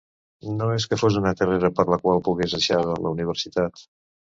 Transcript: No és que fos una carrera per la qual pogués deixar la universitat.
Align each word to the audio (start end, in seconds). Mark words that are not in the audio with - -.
No 0.61 0.69
és 0.75 0.87
que 0.93 0.97
fos 1.01 1.17
una 1.19 1.33
carrera 1.41 1.71
per 1.81 1.87
la 1.95 2.01
qual 2.07 2.23
pogués 2.29 2.59
deixar 2.59 2.83
la 2.89 3.15
universitat. 3.15 3.89